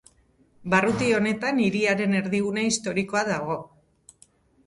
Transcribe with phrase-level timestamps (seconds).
[0.73, 3.59] Barruti honetan hiriaren erdigune historikoa dago.